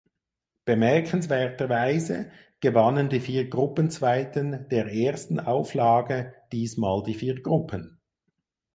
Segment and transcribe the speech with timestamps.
[0.65, 7.99] Bemerkenswerterweise gewannen die vier Gruppenzweiten der ersten Auflage diesmal die vier Gruppen.